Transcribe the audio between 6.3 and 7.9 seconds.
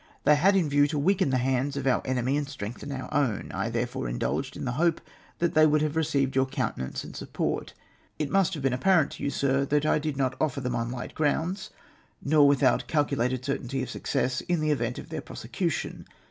your countenance and support."